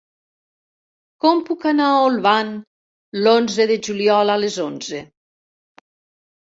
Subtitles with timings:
[1.25, 2.51] Com puc anar a Olvan
[3.27, 5.07] l'onze de juliol a les onze?